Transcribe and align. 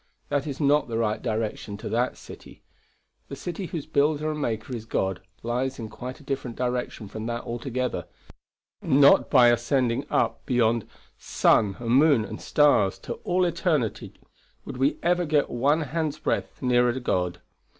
That 0.29 0.47
is 0.47 0.59
not 0.59 0.87
the 0.87 0.97
right 0.97 1.21
direction 1.21 1.77
to 1.77 1.87
that 1.89 2.17
city. 2.17 2.63
The 3.27 3.35
city 3.35 3.67
whose 3.67 3.85
builder 3.85 4.31
and 4.31 4.41
maker 4.41 4.75
is 4.75 4.85
God 4.85 5.21
lies 5.43 5.77
in 5.77 5.89
quite 5.89 6.19
a 6.19 6.23
different 6.23 6.57
direction 6.57 7.07
from 7.07 7.27
that 7.27 7.43
altogether; 7.43 8.07
not 8.81 9.29
by 9.29 9.49
ascending 9.49 10.07
up 10.09 10.43
beyond 10.47 10.87
sun 11.19 11.75
and 11.77 11.91
moon 11.91 12.25
and 12.25 12.41
stars 12.41 12.97
to 12.97 13.13
all 13.23 13.45
eternity 13.45 14.15
would 14.65 14.77
we 14.77 14.97
ever 15.03 15.23
get 15.23 15.51
one 15.51 15.81
hand's 15.81 16.17
breadth 16.17 16.63
nearer 16.63 16.99
God. 16.99 17.39